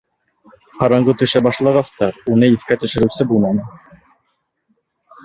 Ҡараңғы 0.77 1.13
төшә 1.19 1.41
башлағас 1.47 1.91
та, 1.99 2.09
уны 2.37 2.49
иҫкә 2.55 2.79
төшөрөүсе 2.85 3.29
булманы. 3.33 3.67